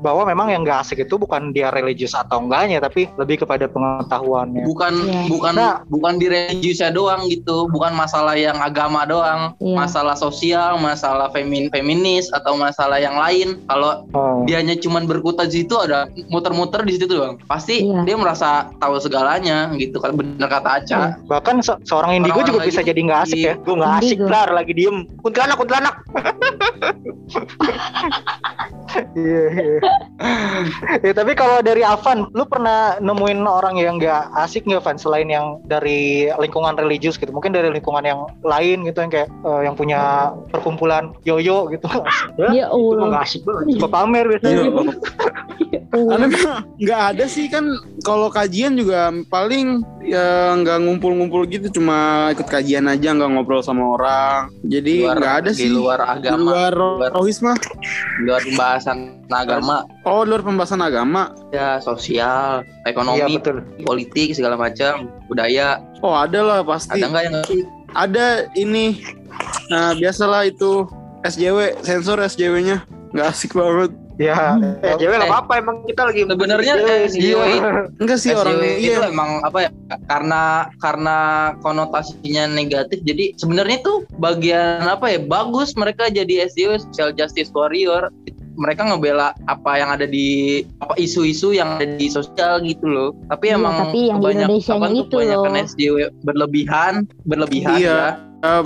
[0.00, 4.64] bahwa memang yang gak asik itu bukan dia religius atau enggaknya tapi lebih kepada pengetahuannya.
[4.64, 5.22] bukan Iya.
[5.28, 5.76] bukan Nah.
[5.86, 9.76] bukan di religiusnya doang gitu bukan masalah yang agama doang Iya.
[9.76, 14.40] masalah sosial masalah femin feminis atau masalah yang lain kalau Oh.
[14.42, 18.02] dianya cuman berkutat di situ ada muter-muter di situ doang pasti Iya.
[18.02, 22.66] dia merasa tahu segalanya gitu kan bener kata Aca Bahkan se- seorang indigo juga Orang-orang
[22.66, 23.54] bisa jadi nggak asik ya.
[23.58, 24.96] Gue nggak asik lah lagi diem.
[25.18, 25.94] Kuntilanak, kuntilanak.
[29.14, 29.44] Iya.
[29.54, 29.78] iya.
[31.06, 35.30] ya tapi kalau dari Avan, lu pernah nemuin orang yang nggak asik nggak Van selain
[35.30, 37.30] yang dari lingkungan religius gitu?
[37.30, 41.86] Mungkin dari lingkungan yang lain gitu yang kayak eh, yang punya perkumpulan yoyo gitu.
[42.50, 43.78] ya Itu mah Allah nggak asik banget.
[43.78, 44.64] Suka pamer biasanya.
[45.70, 45.79] Iya.
[45.90, 46.22] Allah.
[46.22, 46.28] Karena
[46.76, 47.66] nggak ada sih kan
[48.00, 51.98] kalau kajian juga paling ya nggak ngumpul-ngumpul gitu cuma
[52.30, 54.54] ikut kajian aja nggak ngobrol sama orang.
[54.62, 55.68] Jadi Luar- nggak ada di sih.
[55.68, 57.58] luar Di agama luar luar- rohis mah.
[58.16, 58.98] di luar pembahasan
[59.28, 61.22] agama Oh, di luar pembahasan agama.
[61.50, 63.58] ya sosial Iya ekonomi betul.
[63.82, 66.96] politik segala macam budaya Oh, ada lah pasti.
[66.96, 67.36] ada nggak yang
[67.90, 69.02] Ada ini.
[69.66, 70.86] Nah, biasalah itu
[71.20, 72.86] SJW, sensor SJW-nya.
[73.10, 73.90] Nggak asik banget.
[74.20, 74.60] Ya.
[74.84, 77.08] Eh, cewek nggak apa-apa emang kita lagi sebenarnya eh,
[77.96, 79.08] Enggak sih orang SJW itu iya.
[79.08, 79.70] emang apa ya
[80.12, 80.42] karena
[80.84, 81.16] karena
[81.64, 88.12] konotasinya negatif jadi sebenarnya tuh bagian apa ya bagus mereka jadi SJW social justice warrior
[88.60, 93.48] mereka ngebela apa yang ada di apa isu-isu yang ada di sosial gitu loh tapi
[93.48, 95.64] Iya, emang tapi yang Indonesianya apa tuh loh.
[95.64, 95.96] SJW
[96.28, 98.20] berlebihan berlebihan Iya.
[98.44, 98.64] ya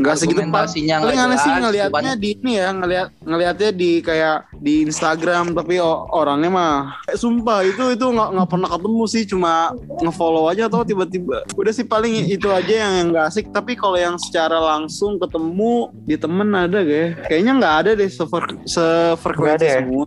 [0.00, 5.52] Enggak segitu Paling aneh sih ngelihatnya di ini ya, ngelihat ngelihatnya di kayak di Instagram
[5.56, 5.80] tapi
[6.12, 6.74] orangnya mah
[7.08, 11.72] eh, sumpah itu itu nggak nggak pernah ketemu sih cuma ngefollow aja atau tiba-tiba udah
[11.72, 16.16] sih paling itu aja yang yang nggak asik tapi kalau yang secara langsung ketemu di
[16.16, 17.08] temen ada gak ya?
[17.28, 19.78] Kayaknya nggak ada deh sefer- sefrekuensi ada ya?
[19.82, 20.04] semua.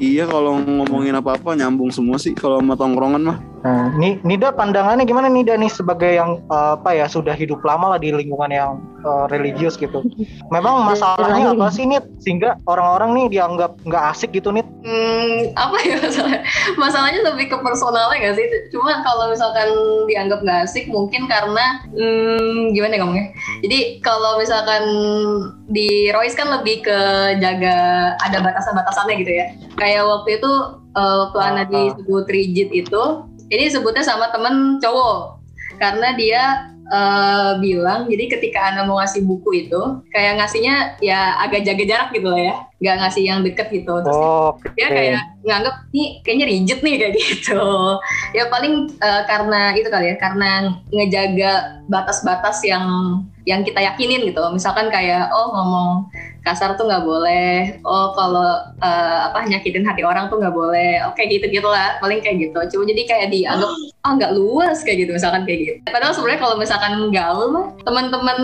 [0.00, 3.38] Iya kalau ngomongin apa-apa nyambung semua sih kalau sama tongkrongan mah.
[3.60, 7.96] Nah, Ni- Nida pandangannya gimana Nida nih sebagai yang eh, apa ya sudah hidup lama
[7.96, 10.04] lah di lingkungan yang eh, religius gitu.
[10.54, 14.66] Memang masalahnya apa sih Nid sehingga orang-orang nih dianggap nggak asik gitu Nid?
[14.84, 16.40] Hmm, apa ya masalah?
[16.76, 18.46] Masalahnya lebih ke personalnya nggak sih?
[18.72, 19.68] Cuma kalau misalkan
[20.06, 23.26] dianggap nggak asik, mungkin karena hmm, gimana ya ngomongnya?
[23.66, 24.82] Jadi kalau misalkan
[25.70, 26.98] di Royce kan lebih ke
[27.38, 27.76] jaga
[28.22, 29.46] ada batasan-batasannya gitu ya.
[29.76, 30.52] Kayak waktu itu
[30.94, 31.66] eh, waktu Ah, Ana ah.
[31.66, 33.02] disebut rigid itu,
[33.50, 35.40] ini sebutnya sama temen cowok
[35.80, 36.42] karena dia
[36.90, 42.08] eh, bilang jadi ketika Ana mau ngasih buku itu kayak ngasihnya ya agak jaga jarak
[42.12, 43.92] gitu lah ya nggak ngasih yang deket gitu.
[44.00, 44.72] Terus Oh, Oke.
[44.72, 47.62] dia kayak nganggap nih kayaknya rigid nih kayak gitu.
[48.32, 50.50] Ya paling eh, karena itu kali ya karena
[50.88, 51.52] ngejaga
[51.92, 52.84] batas-batas yang
[53.48, 54.40] yang kita yakinin gitu.
[54.52, 55.90] Misalkan kayak oh ngomong
[56.40, 57.80] kasar tuh nggak boleh.
[57.84, 58.48] Oh kalau
[58.80, 61.04] eh, apa nyakitin hati orang tuh nggak boleh.
[61.08, 62.60] Oke gitu gitulah paling kayak gitu.
[62.76, 63.70] Cuma jadi kayak dianggap
[64.08, 65.78] ah nggak luas kayak gitu misalkan kayak gitu.
[65.92, 68.38] Padahal sebenarnya kalau misalkan gaul mah teman-teman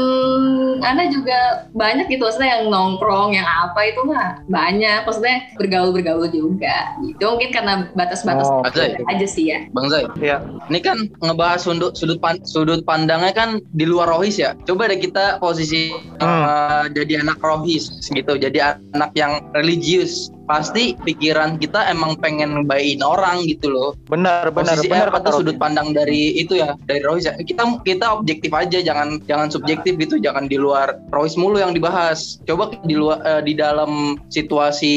[0.85, 6.27] Ana juga banyak gitu maksudnya yang nongkrong yang apa itu mah banyak maksudnya bergaul bergaul
[6.29, 8.95] juga gitu mungkin karena batas-batas Oh, Azai.
[9.07, 10.07] aja sih ya Bang Zai.
[10.19, 10.39] Iya.
[10.71, 14.55] Ini kan ngebahas sudut sudut pan- sudut pandangnya kan di luar rohis ya.
[14.65, 15.91] Coba deh kita posisi
[16.23, 18.39] uh, jadi anak rohis gitu.
[18.39, 20.31] Jadi anak yang religius.
[20.47, 23.99] Pasti pikiran kita emang pengen ngebayin orang gitu loh.
[24.07, 27.35] Benar, benar, Posisi benar kata sudut pandang dari itu ya, dari rohis ya.
[27.37, 32.39] Kita kita objektif aja, jangan jangan subjektif gitu, jangan di luar rohis mulu yang dibahas.
[32.47, 34.95] Coba di luar eh, di dalam situasi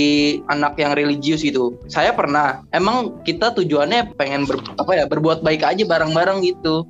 [0.53, 1.75] anak yang religius gitu.
[1.89, 2.61] Saya pernah.
[2.69, 6.85] Emang kita tujuannya pengen ber, apa ya berbuat baik aja bareng-bareng gitu.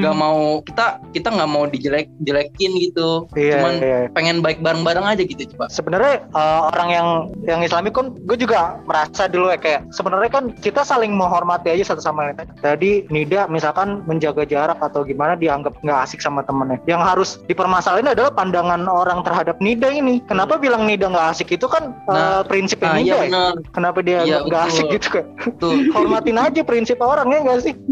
[0.00, 3.28] Gak mau kita kita nggak mau dijelek jelekin gitu.
[3.36, 3.98] Iya, Cuman iya.
[4.12, 5.68] pengen baik bareng-bareng aja gitu coba.
[5.68, 7.08] sebenarnya eh, orang yang
[7.44, 11.90] yang Islami kan gue juga merasa dulu ya kayak sebenarnya kan kita saling menghormati aja
[11.90, 12.46] satu sama lain.
[12.56, 16.78] Tadi Nida misalkan menjaga jarak atau gimana dianggap nggak asik sama temennya.
[16.84, 20.22] Yang harus dipermasalahin adalah pandangan orang terhadap Nida ini.
[20.24, 23.04] Kenapa bilang Nida nggak asik itu kan eh, Nah, prinsipnya Nah, Nida.
[23.04, 23.22] iya ya.
[23.26, 23.52] benar.
[23.70, 25.24] Kenapa dia Iya, nggak asik gitu kan?
[25.56, 25.74] Tuh.
[25.96, 27.74] Hormatin aja prinsip orang ya nggak sih?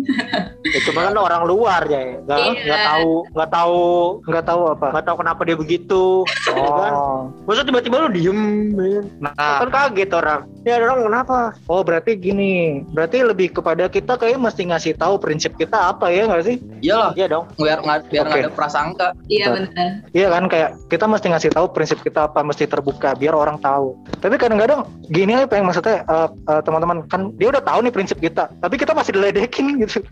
[0.66, 2.50] Ya, cuma kan orang luar ya, nggak Iya.
[2.66, 3.82] nggak tahu nggak tahu
[4.26, 4.86] Nggak tahu apa.
[4.90, 6.04] nggak tahu kenapa dia begitu.
[6.44, 6.92] ya kan?
[6.92, 8.38] Oh, Masa tiba-tiba lu diem,
[8.74, 9.06] men?
[9.16, 9.30] nah,
[9.62, 10.44] kan kaget orang.
[10.66, 11.38] Ya orang kenapa?
[11.70, 16.26] oh berarti gini, berarti lebih kepada kita kayak mesti ngasih tahu prinsip kita apa ya
[16.26, 16.56] nggak sih?
[16.82, 17.46] Iyalah, Iya dong.
[17.56, 18.46] biar nggak biar nggak Oke.
[18.50, 19.08] ada prasangka.
[19.30, 23.32] iya benar Iya kan kayak kita mesti ngasih tahu prinsip kita apa mesti terbuka biar
[23.32, 23.94] orang tahu.
[24.20, 28.18] Tapi kadang-kadang gini aja pengen maksudnya eh, eh, teman-teman kan dia udah tahu nih prinsip
[28.18, 30.02] kita, tapi kita masih diledekin gitu.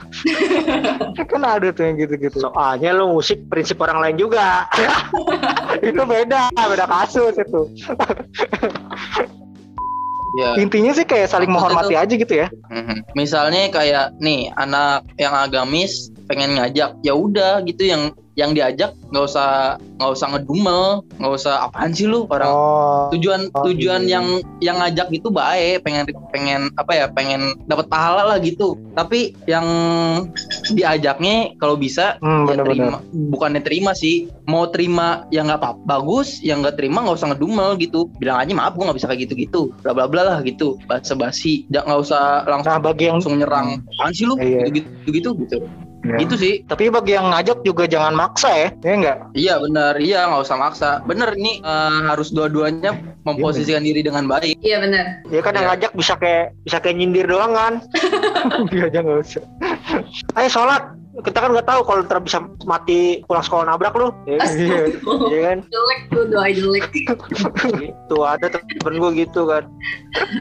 [1.30, 2.38] kan ada tuh yang gitu-gitu.
[2.38, 4.70] Soalnya lu musik prinsip orang lain juga.
[5.88, 7.62] itu beda, beda kasus itu.
[10.34, 10.58] Ya.
[10.58, 12.50] Intinya sih kayak saling menghormati aja gitu ya.
[12.70, 13.14] Mhm.
[13.14, 19.30] Misalnya kayak nih anak yang agamis pengen ngajak, ya udah gitu yang yang diajak nggak
[19.30, 23.06] usah nggak usah ngedumel, nggak usah apaan sih lu orang Oh.
[23.14, 24.18] tujuan Oh, tujuan iya.
[24.18, 24.26] yang
[24.58, 26.02] yang ngajak itu baik pengen
[26.34, 29.62] pengen apa ya pengen dapat pahala lah gitu tapi yang
[30.66, 32.96] diajaknya kalau bisa Hmm, ya bener-bener.
[32.96, 32.98] terima
[33.28, 37.76] bukannya terima sih mau terima ya nggak apa bagus yang nggak terima nggak usah ngedumel
[37.76, 40.80] gitu bilang aja maaf gua nggak bisa kayak gitu gitu bla bla bla lah gitu
[40.84, 44.70] basa basi nggak usah langsung Nah, bagi yang langsung nyerang apaan sih lu Iya.
[44.70, 45.58] gitu gitu gitu gitu
[46.04, 46.16] Iya.
[46.20, 49.18] gitu sih tapi bagi yang ngajak juga jangan maksa ya, ya enggak?
[49.32, 54.60] iya benar iya nggak usah maksa bener ini eh, harus dua-duanya memposisikan diri dengan baik
[54.60, 55.70] iya benar Ya kan yang Iya.
[55.72, 57.72] ngajak bisa kayak bisa kayak nyindir doang kan.
[58.68, 59.44] Dia aja nggak usah.
[60.34, 61.03] Ayo sholat.
[61.22, 64.10] Kita kan nggak tahu kalau ntar bisa mati pulang sekolah nabrak lu.
[64.26, 64.50] Ya, kan?
[64.54, 64.82] Iya.
[65.30, 65.58] Iya kan?
[65.70, 69.64] jelek tuh doa jelek gitu ada temen gue gitu kan.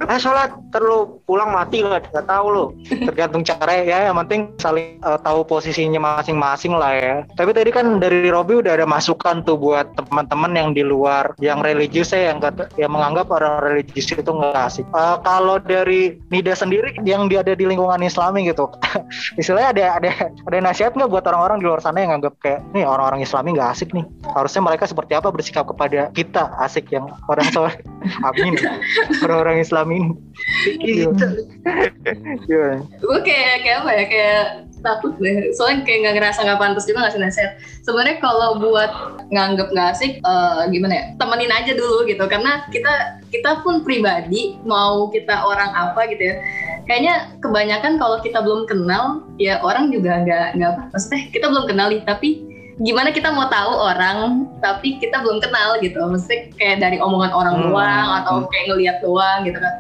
[0.10, 0.50] Ayo sholat.
[0.74, 2.10] Ntar lu pulang mati nggak?
[2.10, 2.66] Nggak tahu lu.
[3.04, 8.00] tergantung cara ya yang penting saling eh, tahu posisinya masing-masing lah ya tapi tadi kan
[8.00, 12.40] dari Robi udah ada masukan tuh buat teman-teman yang di luar yang religius ya yang
[12.40, 17.42] kata yang menganggap orang religius itu nggak asik Eh, kalau dari Nida sendiri yang dia
[17.42, 18.70] ada di lingkungan Islami gitu
[19.42, 22.88] istilahnya ada ada ada nasihat nggak buat orang-orang di luar sana yang nganggap kayak nih
[22.88, 24.06] orang-orang Islami nggak asik nih.
[24.32, 27.76] Harusnya mereka seperti apa bersikap kepada kita asik yang orang soleh
[28.32, 28.56] amin.
[29.22, 30.16] Orang-orang Islami.
[30.80, 31.28] Ini Gimana?
[32.48, 32.78] Gimana?
[33.04, 34.44] gue kayak kayak apa ya kayak
[34.84, 35.52] takut deh.
[35.56, 37.52] Soalnya kayak nggak ngerasa nggak pantas juga ngasih nasihat.
[37.84, 38.92] Sebenarnya kalau buat
[39.32, 42.24] nganggep nggak asik eh, gimana ya temenin aja dulu gitu.
[42.28, 46.36] Karena kita kita pun pribadi mau kita orang apa gitu ya
[46.86, 51.66] kayaknya kebanyakan kalau kita belum kenal ya orang juga nggak nggak apa maksudnya kita belum
[51.68, 52.30] kenal nih tapi
[52.82, 56.02] gimana kita mau tahu orang tapi kita belum kenal gitu.
[56.02, 57.66] Maksudnya kayak dari omongan orang Hmm.
[57.70, 59.74] doang atau kayak ngelihat doang gitu kan.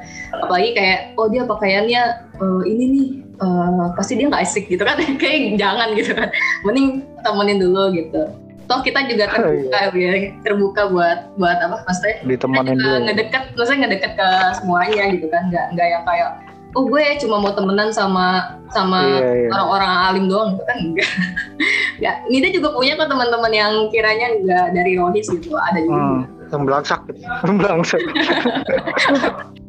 [0.46, 2.02] Apalagi kayak oh dia pakaiannya
[2.38, 3.08] eh, ini nih
[3.42, 4.98] eh, pasti dia nggak asik gitu kan.
[5.22, 6.30] Kayak jangan gitu kan.
[6.70, 8.30] Mending temenin dulu gitu.
[8.64, 13.06] Toh kita juga terbuka ya terbuka buat buat apa maksudnya kita ditemenin juga dulu.
[13.10, 14.28] ngedekat maksudnya ngedekat ke
[14.62, 15.44] semuanya gitu kan.
[15.50, 16.30] Nggak nggak yang kayak
[16.74, 19.50] oh gue cuma mau temenan sama sama Iya, iya.
[19.54, 21.10] orang-orang alim doang kan enggak
[22.02, 26.22] enggak Nida juga punya kok teman-teman yang kiranya enggak dari rohis gitu ada juga Hmm.
[26.54, 27.22] Yang belangsak gitu.
[27.58, 27.98] Belangsa.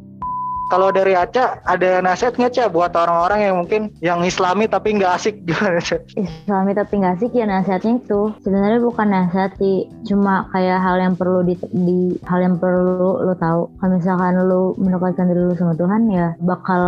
[0.72, 5.12] Kalau dari Aca ada nasihat nggak Ca buat orang-orang yang mungkin yang Islami tapi nggak
[5.12, 5.35] asik?
[5.48, 6.00] Gimana Ca?
[6.16, 8.33] Islami tapi nggak asik ya nasihatnya itu.
[8.40, 13.35] Sebenarnya bukan nasihat sih cuma kayak hal yang perlu di, di hal yang perlu lo
[13.37, 13.68] tahu.
[13.77, 16.83] Kalau misalkan lo mendekatkan diri lo sama Tuhan ya bakal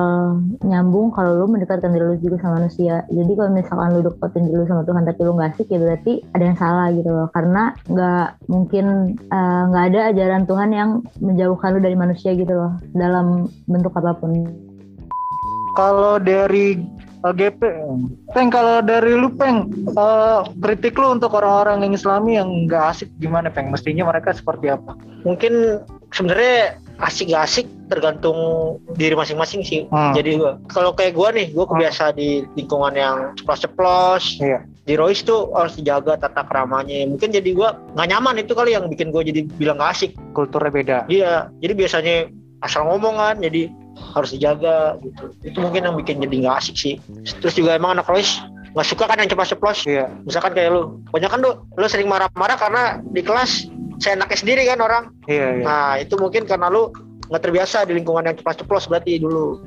[0.64, 3.04] nyambung kalau lo mendekatkan diri lo juga sama manusia.
[3.12, 6.12] Jadi kalau misalkan lo deketin diri lo sama Tuhan tapi lo nggak asik ya berarti
[6.32, 7.28] ada yang salah gitu loh.
[7.28, 8.86] Karena nggak mungkin
[9.20, 12.72] eh, nggak ada ajaran Tuhan yang menjauhkan lo dari manusia gitu loh.
[12.96, 14.32] Dalam bentuk apa pun
[15.76, 16.80] Kalau dari
[17.20, 17.60] eh, GP,
[18.32, 23.12] Peng kalau dari lu Peng, eh, kritik lu untuk orang-orang yang Islami yang nggak asik
[23.20, 23.68] gimana Peng?
[23.68, 24.96] Mestinya mereka seperti apa?
[25.26, 25.82] mungkin
[26.14, 28.38] sebenarnya asik gak asik tergantung
[28.94, 29.90] diri masing-masing sih.
[29.90, 30.14] Hmm.
[30.14, 34.38] Jadi gua kalau kayak gua nih, gua kebiasa di lingkungan yang ceplos-ceplos.
[34.38, 34.62] Iya.
[34.86, 37.04] Di Royce tuh harus dijaga tata keramanya.
[37.10, 40.10] Mungkin jadi gua nggak nyaman itu kali yang bikin gua jadi bilang gak asik.
[40.32, 40.98] Kulturnya beda.
[41.10, 42.16] Iya, jadi biasanya
[42.66, 43.70] asal ngomong kan, jadi
[44.12, 45.24] harus dijaga gitu.
[45.46, 46.94] Itu mungkin yang bikin jadi nggak asik sih.
[47.40, 48.42] Terus juga emang anak Royce
[48.76, 49.88] nggak suka kan yang ceplos-ceplos.
[49.88, 50.12] Iya.
[50.28, 54.62] Misalkan kayak lu, banyak kan lu, lu sering marah-marah karena di kelas saya enaknya sendiri
[54.68, 55.04] kan orang.
[55.24, 55.64] Iya, iya.
[55.64, 56.92] Nah itu mungkin karena lu
[57.32, 59.64] nggak terbiasa di lingkungan yang ceplos-ceplos berarti dulu.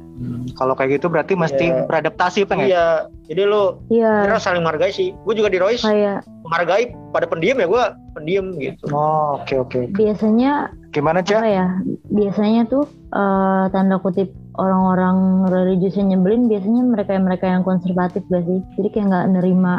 [0.59, 1.87] Kalau kayak gitu berarti mesti Iya.
[1.87, 2.67] beradaptasi Peng ya?
[2.67, 2.85] Iya,
[3.31, 5.15] jadi lu iya kira saling menghargai sih.
[5.23, 7.83] Gue juga di Royce kayak menghargai pada pendiam ya gue
[8.19, 8.83] pendiam gitu.
[8.91, 9.79] Oh, oke oke.
[9.95, 11.39] biasanya Gimana Ca?
[11.41, 11.67] apa ya?
[12.09, 18.43] Biasanya tuh eh, tanda kutip orang-orang religius yang nyebelin biasanya mereka mereka yang konservatif gak
[18.45, 18.59] sih?
[18.75, 19.73] Jadi kayak nggak nerima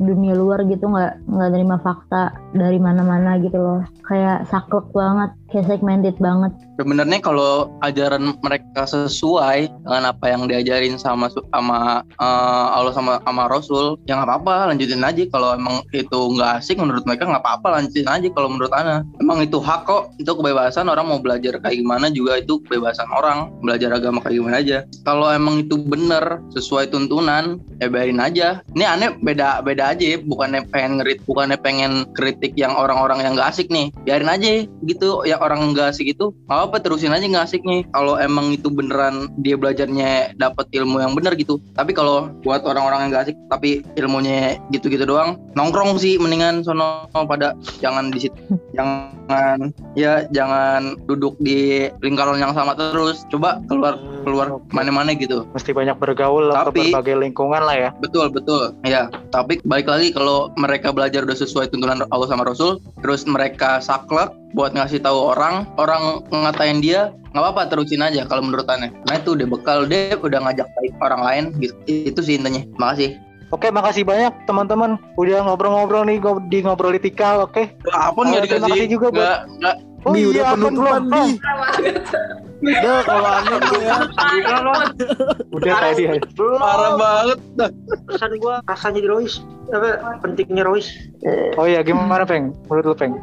[0.00, 3.80] dunia luar gitu nggak nggak nerima fakta dari mana-mana gitu loh.
[4.04, 6.54] Kayak saklek banget kayak segmented banget.
[6.78, 13.50] Sebenarnya kalau ajaran mereka sesuai dengan apa yang diajarin sama sama eh, Allah sama sama
[13.50, 15.26] Rasul ya nggak apa-apa lanjutin aja.
[15.28, 19.02] Kalau emang itu nggak asik menurut mereka nggak apa-apa lanjutin aja kalau menurut Ana.
[19.18, 23.50] Emang itu hak kok itu kebebasan orang mau belajar kayak gimana juga itu kebebasan orang
[23.60, 24.78] belajar agama kayak gimana aja.
[25.02, 28.62] Kalau emang itu bener sesuai tuntunan ya biarin aja.
[28.72, 30.18] Ini aneh beda beda aja ya.
[30.22, 33.90] bukannya pengen ngerit bukannya pengen kritik yang orang-orang yang nggak asik nih.
[34.06, 37.82] Biarin aja gitu ya orang nggak asik itu nggak apa terusin aja nggak asiknya.
[37.90, 43.06] Kalau emang itu beneran dia belajarnya dapat ilmu yang bener gitu tapi kalau buat orang-orang
[43.06, 48.36] yang nggak asik tapi ilmunya gitu-gitu doang nongkrong sih mendingan sono pada jangan di situ.
[48.80, 53.26] Jangan ya jangan duduk di lingkaran yang sama terus.
[53.28, 55.44] Coba keluar keluar mana-mana gitu.
[55.52, 57.90] Mesti banyak bergaul lah ke Tapi- berbagai lingkungan lah ya.
[57.98, 58.72] Betul betul.
[58.86, 63.82] Ya tapi balik lagi kalau mereka belajar udah sesuai tuntunan Allah sama Rasul terus mereka
[63.82, 68.90] saklek buat ngasih tahu orang orang ngatain dia nggak apa-apa terusin aja kalau menurut aneh.
[69.06, 71.74] Nah itu udah bekal dia udah ngajak baik orang lain gitu.
[71.86, 72.66] Itu sih intinya.
[72.76, 73.14] Makasih.
[73.50, 74.94] Oke, makasih banyak teman-teman.
[75.18, 77.74] Udah ngobrol-ngobrol nih ngob- di ngobrol tikal, oke?
[77.90, 79.76] apa Oh, terima kasih juga buat- nggak nggak.
[80.00, 81.32] Oh Di Pan, udah penutupan belum, di.
[82.60, 83.96] Udah kalau aneh tuh ya.
[85.52, 86.02] Udah tadi.
[86.08, 86.12] Ya.
[86.56, 87.38] parah banget.
[88.08, 90.90] Pesan gue rasanya di Royce, apa pentingnya Royce.
[91.56, 92.52] Oh iya, gimana Peng?
[92.66, 93.14] Menurut lu Peng?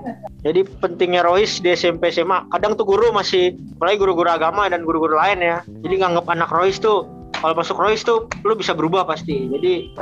[0.41, 2.47] Jadi pentingnya Royce di SMP SMA.
[2.51, 5.57] Kadang tuh guru masih, apalagi guru-guru agama dan guru-guru lain ya.
[5.83, 7.05] Jadi nganggap anak Royce tuh
[7.37, 9.45] kalau masuk Royce tuh lu bisa berubah pasti.
[9.51, 9.93] Jadi,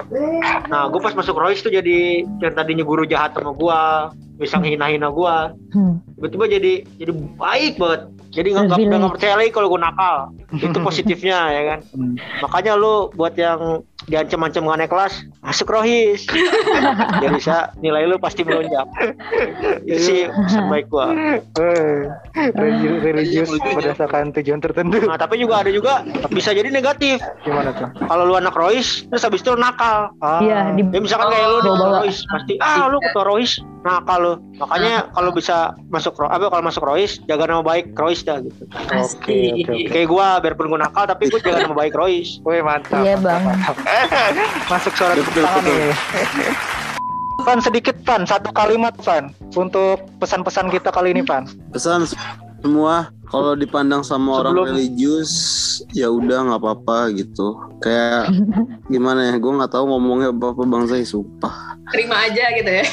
[0.71, 3.81] nah gue pas masuk Royce tuh jadi yang tadinya guru jahat sama gue,
[4.39, 5.36] bisa hina-hina gue,
[5.75, 5.99] Hmm.
[6.15, 8.01] tiba-tiba jadi jadi baik banget.
[8.36, 10.15] Jadi nggak nggak percaya lagi kalau gue nakal.
[10.55, 11.79] Itu positifnya ya kan.
[11.91, 12.15] Hmm.
[12.43, 16.27] Makanya lu buat yang diancam-ancam nggak naik kelas, masuk rohis.
[17.21, 18.86] Jadi bisa nilai lu pasti melonjak.
[19.81, 21.10] Itu sih pesan baik gua.
[21.55, 23.73] Religi- religius Iya, ya.
[23.73, 24.99] berdasarkan tujuan tertentu.
[25.01, 27.17] Nah, tapi juga ada juga bisa jadi negatif.
[27.41, 27.88] Gimana tuh?
[27.97, 30.12] Kalau lu anak rohis, terus habis itu nakal.
[30.19, 32.03] Ah, Iya, di Ya misalkan kayak lu Bawa-bawa.
[32.03, 34.34] rohis, pasti ah lu ketua rohis nakal lu.
[34.55, 35.55] Makanya kalau bisa
[35.88, 38.65] masuk apa kalau masuk rohis, jaga nama baik rohis dah gitu.
[38.69, 38.99] Oke,
[39.55, 39.88] oke, oke.
[39.88, 42.38] Kayak gua biarpun gua nakal tapi gua jaga nama baik rohis.
[42.43, 43.01] Wih, mantap.
[43.01, 43.41] Iya, Bang.
[43.41, 43.75] mantap.
[44.71, 45.93] Masuk suara tepuk tangan nih.
[47.45, 51.45] Pan sedikit Pan, satu kalimat Pan untuk pesan-pesan kita kali ini Pan.
[51.69, 52.09] Pesan
[52.63, 55.31] semua kalau dipandang sama orang Sebelum- religius
[55.93, 57.53] ya udah nggak apa-apa gitu.
[57.79, 58.33] Kayak
[58.93, 59.37] gimana ya?
[59.37, 61.77] Gue nggak tahu ngomongnya apa apa bangsa sumpah.
[61.93, 62.85] Terima aja gitu ya.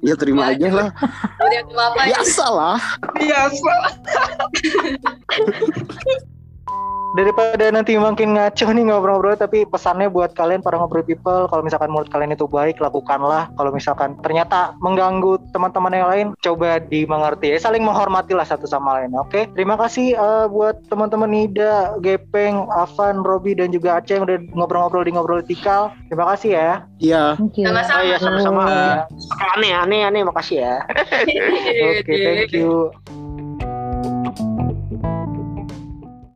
[0.00, 0.88] Ya terima aja lah.
[1.36, 1.60] Udah
[1.92, 2.78] apa Biasa lah.
[3.12, 3.72] biasa
[7.14, 11.92] Daripada nanti makin ngaco nih ngobrol-ngobrol tapi pesannya buat kalian para ngobrol people kalau misalkan
[11.92, 13.46] menurut kalian itu baik lakukanlah.
[13.54, 17.54] Kalau misalkan ternyata mengganggu teman-teman yang lain coba dimengerti.
[17.54, 19.46] Ya saling menghormati lah satu sama lain oke?
[19.54, 25.04] Terima kasih eh, buat teman-teman Nida Gepeng Avan Robi dan juga Aceh yang udah ngobrol-ngobrol
[25.06, 25.94] di ngobrol tikal.
[26.10, 26.72] Terima kasih ya.
[26.98, 27.24] Iya.
[27.38, 28.00] Sama-sama.
[28.00, 28.62] Oh iya sama-sama.
[28.66, 30.22] Eh, Aneh aneh aneh.
[30.24, 30.74] Makasih ya.
[32.00, 32.90] oke thank you